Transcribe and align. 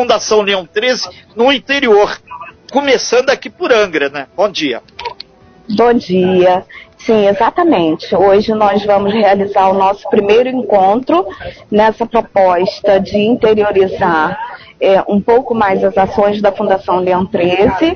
Fundação 0.00 0.40
Leão 0.40 0.64
13 0.64 1.10
no 1.36 1.52
interior, 1.52 2.18
começando 2.72 3.28
aqui 3.28 3.50
por 3.50 3.70
Angra, 3.70 4.08
né? 4.08 4.28
Bom 4.34 4.48
dia. 4.48 4.80
Bom 5.76 5.92
dia. 5.92 6.64
Sim, 6.96 7.28
exatamente. 7.28 8.16
Hoje 8.16 8.54
nós 8.54 8.82
vamos 8.82 9.12
realizar 9.12 9.68
o 9.68 9.74
nosso 9.74 10.08
primeiro 10.08 10.48
encontro 10.48 11.26
nessa 11.70 12.06
proposta 12.06 12.98
de 12.98 13.18
interiorizar 13.18 14.38
é, 14.80 15.04
um 15.06 15.20
pouco 15.20 15.54
mais 15.54 15.84
as 15.84 15.96
ações 15.98 16.40
da 16.40 16.50
Fundação 16.50 17.00
Leão 17.00 17.26
13, 17.26 17.94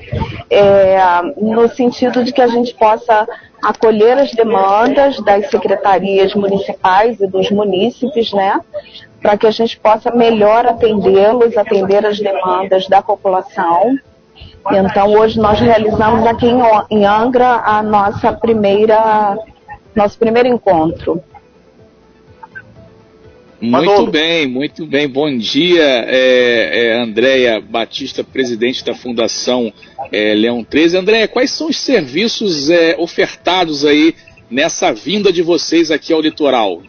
é, 0.51 0.99
no 1.39 1.67
sentido 1.71 2.23
de 2.23 2.35
que 2.35 2.43
a 2.43 2.49
gente 2.49 2.75
possa 2.75 3.27
acolher 3.63 4.19
as 4.19 4.31
demandas 4.33 5.19
das 5.21 5.49
secretarias 5.51 6.35
municipais 6.35 7.19
e 7.19 7.27
dos 7.27 7.51
munícipes, 7.51 8.31
né, 8.35 8.61
para 9.25 9.39
que 9.39 9.47
a 9.47 9.51
gente 9.51 9.81
possa 9.81 10.15
melhor 10.15 10.67
atendê-los, 10.67 11.57
atender 11.57 12.05
as 12.05 12.21
demandas 12.21 12.87
da 12.89 13.01
população. 13.01 13.99
Então, 14.71 15.15
hoje 15.15 15.41
nós 15.41 15.59
realizamos 15.59 16.27
aqui 16.27 16.47
em 16.91 17.07
Angra 17.07 17.63
a 17.65 17.83
nossa 17.83 18.35
primeira, 18.35 19.39
nosso 19.97 20.19
primeiro 20.19 20.49
encontro. 20.49 21.25
Muito 23.59 24.07
bem, 24.09 24.47
muito 24.47 24.85
bem. 24.85 25.09
Bom 25.09 25.35
dia, 25.39 26.05
é, 26.07 26.89
é, 26.89 27.01
Andréia 27.01 27.63
Batista, 27.63 28.23
presidente 28.23 28.85
da 28.85 28.95
Fundação 28.95 29.73
é, 30.13 30.35
Leão 30.35 30.63
13. 30.63 30.99
Andréia, 30.99 31.27
quais 31.27 31.51
são 31.51 31.69
os 31.69 31.79
serviços 31.79 32.69
é, 32.69 32.95
ofertados 32.99 33.87
aí 33.87 34.15
nessa 34.51 34.93
vinda 34.93 35.33
de 35.33 35.41
vocês 35.41 35.91
aqui 35.91 36.13
ao 36.13 36.21
litoral? 36.21 36.83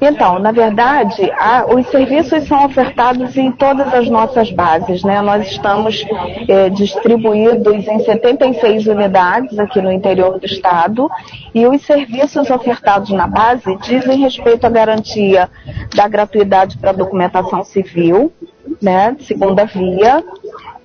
Então, 0.00 0.38
na 0.38 0.52
verdade, 0.52 1.30
a, 1.32 1.66
os 1.66 1.86
serviços 1.88 2.46
são 2.46 2.64
ofertados 2.64 3.36
em 3.36 3.50
todas 3.50 3.92
as 3.92 4.08
nossas 4.08 4.50
bases. 4.50 5.02
Né? 5.02 5.20
Nós 5.22 5.46
estamos 5.46 6.04
é, 6.48 6.68
distribuídos 6.70 7.86
em 7.86 7.98
76 8.00 8.86
unidades 8.86 9.58
aqui 9.58 9.80
no 9.80 9.90
interior 9.90 10.38
do 10.38 10.46
estado 10.46 11.08
e 11.54 11.66
os 11.66 11.82
serviços 11.82 12.50
ofertados 12.50 13.10
na 13.10 13.26
base 13.26 13.76
dizem 13.78 14.20
respeito 14.20 14.66
à 14.66 14.70
garantia 14.70 15.50
da 15.94 16.06
gratuidade 16.06 16.76
para 16.78 16.92
documentação 16.92 17.64
civil, 17.64 18.32
né, 18.80 19.16
segunda 19.20 19.64
via, 19.64 20.22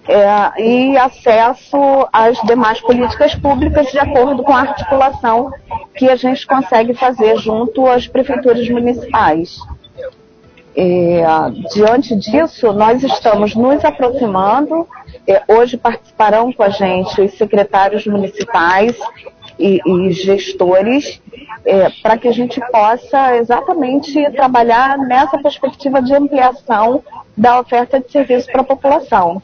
é, 0.10 0.60
e 0.60 0.98
acesso 0.98 1.78
às 2.12 2.42
demais 2.42 2.82
políticas 2.82 3.36
públicas 3.36 3.92
de 3.92 4.00
acordo 4.00 4.42
com 4.42 4.52
a 4.52 4.62
articulação 4.62 5.52
que 5.94 6.10
a 6.10 6.16
gente 6.16 6.48
consegue 6.48 6.96
fazer 6.96 7.38
junto 7.38 7.86
às 7.86 8.08
prefeituras 8.08 8.68
municipais. 8.70 9.60
É, 10.76 11.22
diante 11.76 12.16
disso, 12.16 12.74
nós 12.74 13.04
estamos 13.04 13.54
nos 13.54 13.86
aproximando. 13.86 14.88
É, 15.28 15.44
hoje 15.48 15.78
participarão 15.78 16.52
com 16.52 16.64
a 16.64 16.70
gente 16.70 17.22
os 17.22 17.34
secretários 17.34 18.08
municipais 18.08 18.98
e, 19.60 19.80
e 19.86 20.12
gestores 20.12 21.22
é, 21.64 21.88
para 22.02 22.18
que 22.18 22.28
a 22.28 22.32
gente 22.32 22.60
possa 22.72 23.36
exatamente 23.36 24.32
trabalhar 24.32 24.98
nessa 24.98 25.38
perspectiva 25.38 26.02
de 26.02 26.16
ampliação 26.16 27.04
da 27.38 27.60
oferta 27.60 28.00
de 28.00 28.12
serviço 28.12 28.52
para 28.52 28.62
a 28.62 28.66
população. 28.66 29.40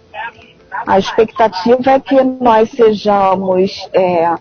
A 0.86 1.00
expectativa 1.00 1.92
é 1.92 2.00
que 2.00 2.24
nós 2.24 2.70
sejamos 2.72 3.90
é, 3.94 4.36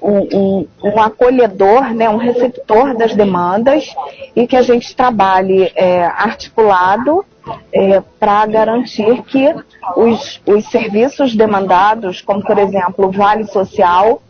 um, 0.00 0.18
um, 0.32 0.68
um, 0.82 1.00
acolhedor, 1.00 1.94
né, 1.94 2.08
um 2.08 2.16
receptor 2.16 2.96
das 2.96 3.14
demandas 3.14 3.94
e 4.34 4.46
que 4.46 4.56
a 4.56 4.62
gente 4.62 4.94
trabalhe 4.94 5.72
é, 5.74 6.04
articulado 6.04 7.24
é, 7.72 8.02
para 8.18 8.46
garantir 8.46 9.22
que 9.22 9.54
os, 9.96 10.40
os 10.46 10.64
serviços 10.66 11.34
demandados, 11.34 12.20
como 12.20 12.42
por 12.42 12.58
exemplo 12.58 13.06
o 13.06 13.10
Vale 13.10 13.46
Social, 13.46 14.22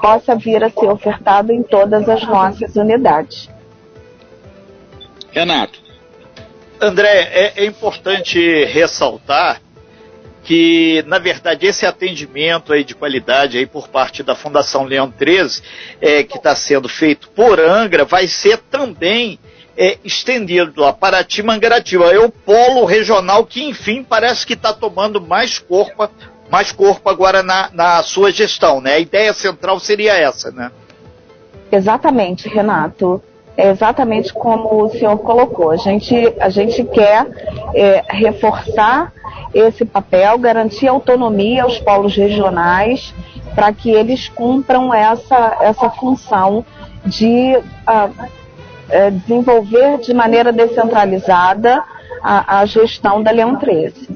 possa 0.00 0.36
vir 0.36 0.62
a 0.62 0.70
ser 0.70 0.86
ofertado 0.86 1.52
em 1.52 1.62
todas 1.62 2.08
as 2.08 2.22
nossas 2.26 2.74
unidades. 2.76 3.48
Renato. 5.32 5.82
André, 6.80 7.28
é, 7.32 7.64
é 7.64 7.66
importante 7.66 8.64
ressaltar 8.66 9.60
que, 10.44 11.02
na 11.06 11.18
verdade, 11.18 11.66
esse 11.66 11.86
atendimento 11.86 12.72
aí 12.72 12.84
de 12.84 12.94
qualidade 12.94 13.56
aí 13.56 13.66
por 13.66 13.88
parte 13.88 14.22
da 14.22 14.34
Fundação 14.34 14.84
Leão 14.84 15.10
13, 15.10 15.62
é, 16.00 16.22
que 16.22 16.36
está 16.36 16.54
sendo 16.54 16.88
feito 16.88 17.30
por 17.30 17.58
Angra, 17.58 18.04
vai 18.04 18.28
ser 18.28 18.58
também 18.58 19.38
é, 19.76 19.98
estendido 20.04 20.82
lá 20.82 20.92
para 20.92 21.24
Timangaratiba. 21.24 22.12
É 22.12 22.18
o 22.18 22.30
polo 22.30 22.84
regional 22.84 23.46
que, 23.46 23.64
enfim, 23.64 24.04
parece 24.04 24.46
que 24.46 24.52
está 24.52 24.72
tomando 24.72 25.20
mais 25.20 25.58
corpo, 25.58 26.08
mais 26.50 26.70
corpo 26.70 27.08
agora 27.08 27.42
na, 27.42 27.70
na 27.72 28.02
sua 28.02 28.30
gestão, 28.30 28.82
né? 28.82 28.94
A 28.94 29.00
ideia 29.00 29.32
central 29.32 29.80
seria 29.80 30.12
essa, 30.12 30.50
né? 30.50 30.70
Exatamente, 31.72 32.48
Renato. 32.48 33.22
É 33.56 33.70
exatamente 33.70 34.32
como 34.32 34.82
o 34.82 34.90
senhor 34.90 35.16
colocou. 35.18 35.70
A 35.70 35.76
gente, 35.76 36.14
a 36.40 36.48
gente 36.48 36.82
quer 36.84 37.26
é, 37.74 38.02
reforçar 38.08 39.12
esse 39.54 39.84
papel, 39.84 40.38
garantir 40.38 40.88
autonomia 40.88 41.62
aos 41.62 41.78
polos 41.78 42.16
regionais 42.16 43.14
para 43.54 43.72
que 43.72 43.90
eles 43.90 44.28
cumpram 44.28 44.92
essa, 44.92 45.58
essa 45.60 45.88
função 45.90 46.64
de 47.06 47.56
uh, 47.56 49.10
desenvolver 49.12 49.98
de 49.98 50.12
maneira 50.12 50.52
descentralizada 50.52 51.82
a, 52.22 52.58
a 52.60 52.66
gestão 52.66 53.22
da 53.22 53.30
Leão 53.30 53.56
13. 53.56 54.13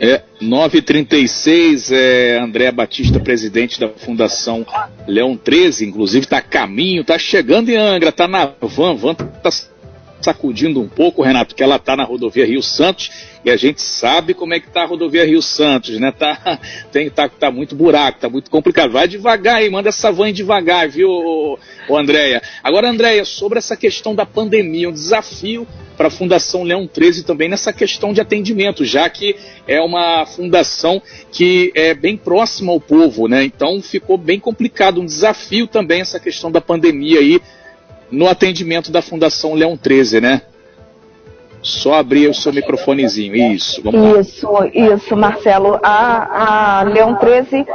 É, 0.00 0.22
936, 0.40 1.90
é, 1.90 2.38
André 2.38 2.70
Batista, 2.70 3.18
presidente 3.18 3.80
da 3.80 3.88
Fundação 3.88 4.64
Leão 5.08 5.36
13, 5.36 5.86
inclusive 5.86 6.24
está 6.24 6.38
a 6.38 6.42
caminho, 6.42 7.00
está 7.00 7.18
chegando 7.18 7.68
em 7.68 7.76
Angra, 7.76 8.10
está 8.10 8.28
na 8.28 8.52
van, 8.60 8.94
van 8.94 9.12
está 9.12 9.50
sacudindo 10.20 10.80
um 10.80 10.88
pouco, 10.88 11.22
Renato, 11.22 11.54
que 11.54 11.62
ela 11.62 11.76
está 11.76 11.96
na 11.96 12.04
rodovia 12.04 12.46
Rio 12.46 12.62
Santos 12.62 13.10
e 13.44 13.50
a 13.50 13.56
gente 13.56 13.80
sabe 13.82 14.34
como 14.34 14.54
é 14.54 14.60
que 14.60 14.68
está 14.68 14.82
a 14.82 14.86
rodovia 14.86 15.24
Rio 15.24 15.42
Santos, 15.42 15.98
né? 15.98 16.12
Tá, 16.12 16.60
tem, 16.92 17.10
tá, 17.10 17.28
tá 17.28 17.50
muito 17.50 17.74
buraco, 17.74 18.20
tá 18.20 18.28
muito 18.28 18.50
complicado. 18.50 18.92
Vai 18.92 19.08
devagar 19.08 19.56
aí, 19.56 19.70
manda 19.70 19.88
essa 19.88 20.12
van 20.12 20.32
devagar, 20.32 20.88
viu, 20.88 21.08
ô 21.10 21.96
Andréia? 21.96 22.42
Agora, 22.62 22.88
Andréia, 22.88 23.24
sobre 23.24 23.58
essa 23.58 23.76
questão 23.76 24.14
da 24.14 24.26
pandemia, 24.26 24.88
um 24.88 24.92
desafio 24.92 25.66
para 25.98 26.06
a 26.06 26.10
Fundação 26.10 26.62
Leão 26.62 26.86
13 26.86 27.24
também 27.24 27.48
nessa 27.48 27.72
questão 27.72 28.12
de 28.12 28.20
atendimento, 28.20 28.84
já 28.84 29.10
que 29.10 29.34
é 29.66 29.80
uma 29.80 30.24
fundação 30.24 31.02
que 31.32 31.72
é 31.74 31.92
bem 31.92 32.16
próxima 32.16 32.70
ao 32.70 32.80
povo, 32.80 33.26
né? 33.26 33.42
Então 33.42 33.82
ficou 33.82 34.16
bem 34.16 34.38
complicado, 34.38 35.00
um 35.00 35.04
desafio 35.04 35.66
também 35.66 36.00
essa 36.00 36.20
questão 36.20 36.52
da 36.52 36.60
pandemia 36.60 37.18
aí 37.18 37.40
no 38.12 38.28
atendimento 38.28 38.92
da 38.92 39.02
Fundação 39.02 39.54
Leão 39.54 39.76
13, 39.76 40.20
né? 40.20 40.42
Só 41.60 41.94
abrir 41.94 42.28
o 42.28 42.34
seu 42.34 42.52
microfonezinho. 42.52 43.34
Isso, 43.34 43.82
Isso, 44.20 44.48
isso, 44.72 45.16
Marcelo. 45.16 45.80
A, 45.82 46.78
a 46.78 46.82
Leão 46.84 47.16
13 47.16 47.66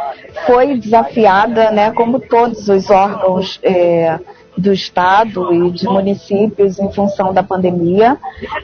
foi 0.47 0.77
desafiada, 0.77 1.69
né, 1.71 1.91
como 1.91 2.21
todos 2.21 2.69
os 2.69 2.89
órgãos 2.89 3.59
é, 3.61 4.17
do 4.57 4.71
Estado 4.71 5.53
e 5.53 5.71
de 5.71 5.85
municípios 5.85 6.79
em 6.79 6.91
função 6.91 7.33
da 7.33 7.43
pandemia. 7.43 8.17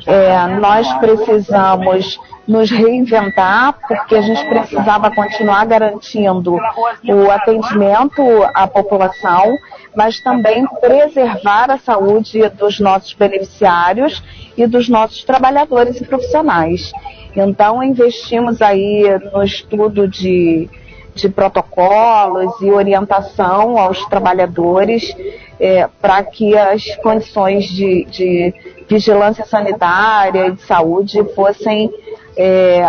É, 0.06 0.48
nós 0.60 0.92
precisamos 1.00 2.20
nos 2.48 2.72
reinventar, 2.72 3.78
porque 3.88 4.16
a 4.16 4.22
gente 4.22 4.44
precisava 4.48 5.12
continuar 5.12 5.66
garantindo 5.66 6.56
o 6.56 7.30
atendimento 7.30 8.24
à 8.56 8.68
população, 8.68 9.56
mas 9.96 10.20
também 10.20 10.66
preservar 10.82 11.70
a 11.70 11.78
saúde 11.78 12.50
dos 12.50 12.80
nossos 12.80 13.14
beneficiários 13.14 14.24
e 14.58 14.66
dos 14.66 14.90
nossos 14.90 15.24
trabalhadores 15.24 16.02
e 16.02 16.06
profissionais. 16.06 16.92
Então, 17.36 17.84
investimos 17.84 18.62
aí 18.64 19.06
no 19.32 19.44
estudo 19.44 20.08
de, 20.08 20.68
de 21.16 21.30
protocolos 21.30 22.54
e 22.62 22.72
orientação 22.72 23.78
aos 23.78 24.04
trabalhadores 24.06 25.14
é, 25.60 25.88
para 26.02 26.24
que 26.24 26.58
as 26.58 26.96
condições 26.98 27.66
de, 27.66 28.06
de 28.06 28.54
vigilância 28.88 29.46
sanitária 29.46 30.48
e 30.48 30.52
de 30.54 30.62
saúde 30.62 31.24
fossem 31.36 31.92
é, 32.38 32.82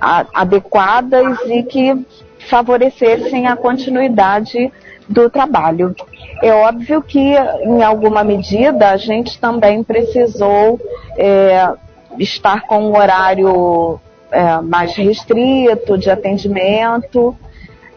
a, 0.00 0.26
adequadas 0.34 1.38
e 1.46 1.62
que 1.62 2.06
favorecessem 2.48 3.46
a 3.46 3.56
continuidade 3.56 4.70
do 5.08 5.30
trabalho. 5.30 5.94
É 6.42 6.52
óbvio 6.52 7.02
que, 7.02 7.34
em 7.62 7.82
alguma 7.82 8.22
medida, 8.22 8.90
a 8.90 8.96
gente 8.96 9.38
também 9.38 9.82
precisou 9.82 10.78
é, 11.16 11.72
estar 12.18 12.62
com 12.62 12.90
um 12.90 12.96
horário 12.96 14.00
é, 14.34 14.60
mais 14.60 14.94
restrito 14.96 15.96
de 15.96 16.10
atendimento, 16.10 17.36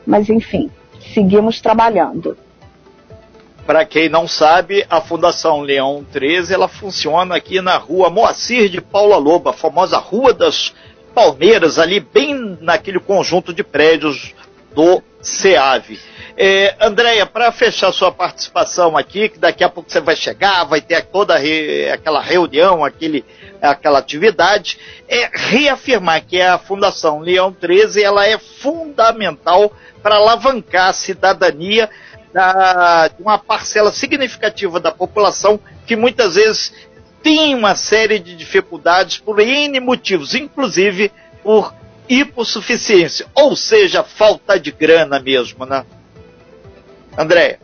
mas 0.06 0.30
enfim, 0.30 0.70
seguimos 1.14 1.60
trabalhando. 1.60 2.38
para 3.66 3.84
quem 3.84 4.08
não 4.08 4.28
sabe, 4.28 4.86
a 4.90 5.02
Fundação 5.02 5.62
Leão 5.62 6.06
13 6.14 6.54
ela 6.54 6.68
funciona 6.68 7.36
aqui 7.36 7.60
na 7.60 7.76
rua 7.78 8.10
Moacir 8.10 8.70
de 8.70 8.80
Paula 8.80 9.18
Lobo, 9.18 9.50
a 9.50 9.54
famosa 9.54 9.98
Rua 9.98 10.34
das 10.34 10.74
Palmeiras, 11.14 11.80
ali 11.80 12.00
bem 12.00 12.58
naquele 12.62 13.00
conjunto 13.00 13.52
de 13.52 13.64
prédios 13.64 14.34
do 14.74 15.02
SEAV. 15.28 16.00
É, 16.38 16.76
Andréia, 16.80 17.26
para 17.26 17.52
fechar 17.52 17.92
sua 17.92 18.12
participação 18.12 18.96
aqui, 18.96 19.28
que 19.28 19.40
daqui 19.40 19.64
a 19.64 19.70
pouco 19.70 19.92
você 19.92 20.00
vai 20.00 20.16
chegar, 20.16 20.64
vai 20.64 20.80
ter 20.80 21.04
toda 21.06 21.36
re, 21.36 21.90
aquela 21.90 22.22
reunião, 22.22 22.86
aquele, 22.86 23.26
aquela 23.62 24.00
atividade, 24.00 24.78
é 25.10 25.30
reafirmar 25.34 26.24
que 26.24 26.40
a 26.40 26.58
Fundação 26.58 27.20
Leão 27.20 27.52
13 27.52 28.04
ela 28.04 28.26
é 28.26 28.38
fundamental 28.38 29.74
para 30.02 30.16
alavancar 30.16 30.90
a 30.90 30.94
cidadania 30.94 31.90
da, 32.32 33.08
de 33.08 33.22
uma 33.22 33.40
parcela 33.40 33.92
significativa 33.92 34.80
da 34.80 34.92
população 34.92 35.60
que 35.88 35.96
muitas 35.96 36.36
vezes 36.36 36.72
tem 37.24 37.56
uma 37.56 37.76
série 37.76 38.20
de 38.20 38.36
dificuldades 38.36 39.18
por 39.18 39.40
N 39.40 39.80
motivos, 39.80 40.36
inclusive 40.36 41.12
por 41.44 41.74
hipossuficiência, 42.10 43.26
ou 43.34 43.56
seja, 43.56 44.04
falta 44.04 44.60
de 44.60 44.72
grana 44.72 45.20
mesmo, 45.20 45.66
né? 45.66 45.86
Andréia. 47.18 47.60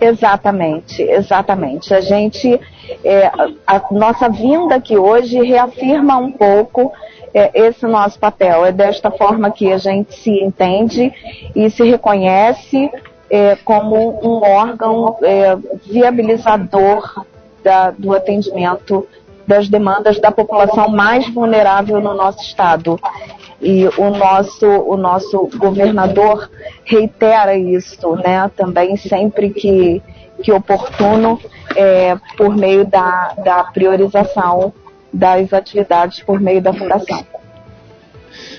Exatamente, 0.00 1.00
exatamente. 1.00 1.94
A 1.94 2.00
gente, 2.00 2.60
é, 3.04 3.30
a 3.66 3.80
nossa 3.92 4.28
vinda 4.28 4.74
aqui 4.74 4.96
hoje 4.96 5.38
reafirma 5.40 6.16
um 6.16 6.32
pouco 6.32 6.92
é, 7.32 7.50
esse 7.54 7.86
nosso 7.86 8.18
papel. 8.18 8.66
É 8.66 8.72
desta 8.72 9.10
forma 9.10 9.50
que 9.50 9.72
a 9.72 9.78
gente 9.78 10.14
se 10.14 10.30
entende 10.42 11.12
e 11.54 11.70
se 11.70 11.84
reconhece 11.84 12.90
é, 13.30 13.56
como 13.64 14.18
um 14.22 14.42
órgão 14.42 15.16
é, 15.22 15.56
viabilizador 15.86 17.24
da, 17.62 17.90
do 17.92 18.12
atendimento 18.12 19.06
das 19.52 19.68
demandas 19.68 20.18
da 20.18 20.30
população 20.30 20.88
mais 20.88 21.28
vulnerável 21.28 22.00
no 22.00 22.14
nosso 22.14 22.40
estado. 22.40 22.98
E 23.60 23.86
o 23.98 24.08
nosso, 24.08 24.66
o 24.66 24.96
nosso 24.96 25.46
governador 25.58 26.50
reitera 26.84 27.54
isso, 27.54 28.16
né, 28.16 28.50
também 28.56 28.96
sempre 28.96 29.50
que, 29.50 30.00
que 30.42 30.50
oportuno, 30.50 31.38
é, 31.76 32.16
por 32.34 32.56
meio 32.56 32.86
da, 32.86 33.34
da 33.44 33.64
priorização 33.64 34.72
das 35.12 35.52
atividades 35.52 36.20
por 36.20 36.40
meio 36.40 36.62
da 36.62 36.72
Fundação. 36.72 37.22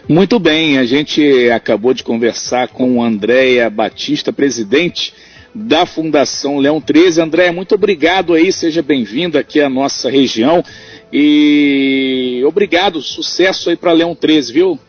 Muito 0.07 0.37
bem, 0.37 0.77
a 0.77 0.85
gente 0.85 1.49
acabou 1.49 1.93
de 1.93 2.03
conversar 2.03 2.67
com 2.67 3.01
Andréia 3.01 3.67
Batista, 3.67 4.31
presidente 4.31 5.11
da 5.53 5.85
Fundação 5.85 6.57
Leão 6.57 6.81
13. 6.81 7.21
Andréia, 7.21 7.53
muito 7.53 7.75
obrigado 7.75 8.33
aí, 8.33 8.51
seja 8.51 8.81
bem-vindo 8.81 9.37
aqui 9.37 9.61
à 9.61 9.69
nossa 9.69 10.09
região 10.09 10.63
e 11.11 12.43
obrigado, 12.47 13.01
sucesso 13.01 13.69
aí 13.69 13.75
para 13.75 13.91
Leão 13.91 14.15
13, 14.15 14.51
viu? 14.51 14.79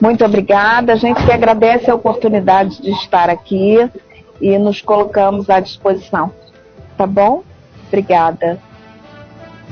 Muito 0.00 0.24
obrigada, 0.24 0.94
a 0.94 0.96
gente 0.96 1.24
que 1.24 1.32
agradece 1.32 1.90
a 1.90 1.94
oportunidade 1.94 2.80
de 2.80 2.90
estar 2.90 3.28
aqui 3.28 3.78
e 4.40 4.58
nos 4.58 4.80
colocamos 4.80 5.48
à 5.50 5.60
disposição. 5.60 6.32
Tá 6.96 7.06
bom? 7.06 7.42
Obrigada. 7.88 8.58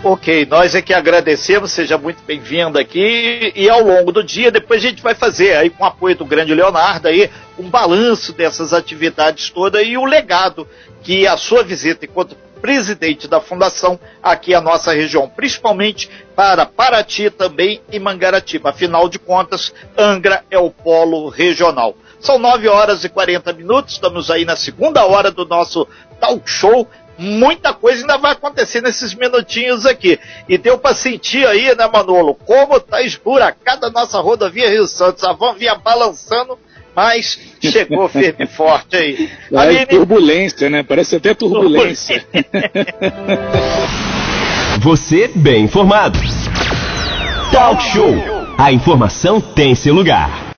Ok, 0.04 0.46
nós 0.50 0.74
é 0.74 0.82
que 0.82 0.92
agradecemos, 0.92 1.70
seja 1.70 1.96
muito 1.96 2.24
bem-vindo 2.26 2.76
aqui 2.76 3.52
e 3.54 3.70
ao 3.70 3.80
longo 3.80 4.10
do 4.10 4.24
dia, 4.24 4.50
depois 4.50 4.84
a 4.84 4.88
gente 4.88 5.00
vai 5.00 5.14
fazer 5.14 5.54
aí 5.54 5.70
com 5.70 5.84
o 5.84 5.86
apoio 5.86 6.16
do 6.16 6.24
grande 6.24 6.52
Leonardo 6.52 7.06
aí 7.06 7.30
um 7.58 7.68
balanço 7.68 8.32
dessas 8.32 8.72
atividades 8.72 9.50
todas 9.50 9.86
e 9.86 9.96
o 9.96 10.04
legado 10.04 10.66
que 11.02 11.26
a 11.26 11.36
sua 11.36 11.62
visita 11.62 12.04
enquanto 12.04 12.36
presidente 12.60 13.26
da 13.26 13.40
fundação 13.40 13.98
aqui 14.22 14.54
a 14.54 14.60
nossa 14.60 14.92
região, 14.92 15.28
principalmente 15.28 16.08
para 16.36 16.64
Paraty 16.64 17.28
também 17.28 17.82
e 17.90 17.98
Mangaratiba. 17.98 18.70
Afinal 18.70 19.08
de 19.08 19.18
contas, 19.18 19.74
Angra 19.98 20.44
é 20.48 20.58
o 20.58 20.70
polo 20.70 21.28
regional. 21.28 21.96
São 22.20 22.38
9 22.38 22.68
horas 22.68 23.02
e 23.02 23.08
40 23.08 23.52
minutos, 23.52 23.94
estamos 23.94 24.30
aí 24.30 24.44
na 24.44 24.54
segunda 24.54 25.04
hora 25.04 25.32
do 25.32 25.44
nosso 25.44 25.88
talk 26.20 26.48
show 26.48 26.88
muita 27.18 27.72
coisa 27.72 28.00
ainda 28.00 28.16
vai 28.16 28.32
acontecer 28.32 28.80
nesses 28.80 29.14
minutinhos 29.14 29.86
aqui. 29.86 30.18
E 30.48 30.58
deu 30.58 30.78
para 30.78 30.94
sentir 30.94 31.46
aí, 31.46 31.74
né, 31.74 31.86
Manolo, 31.86 32.34
como 32.34 32.80
tá 32.80 33.02
esburacada 33.02 33.86
a 33.86 33.90
nossa 33.90 34.18
rodovia 34.20 34.68
Rio 34.68 34.86
Santos. 34.86 35.22
A 35.24 35.32
van 35.32 35.54
vinha 35.54 35.74
balançando, 35.74 36.58
mas 36.94 37.38
chegou 37.60 38.08
firme 38.08 38.44
e 38.44 38.46
forte 38.46 38.96
aí. 38.96 39.28
É 39.52 39.58
Aline... 39.58 39.86
turbulência, 39.86 40.70
né? 40.70 40.82
Parece 40.82 41.16
até 41.16 41.34
turbulência. 41.34 42.24
Você 44.80 45.30
bem 45.34 45.64
informado. 45.64 46.18
Talk 47.52 47.82
Show. 47.82 48.14
A 48.56 48.72
informação 48.72 49.40
tem 49.40 49.74
seu 49.74 49.94
lugar. 49.94 50.50